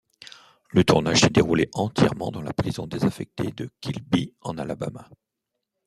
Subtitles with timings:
[0.71, 5.07] Le tournage s'est déroulé entièrement dans la prison désaffectée de Kilby en Alabama.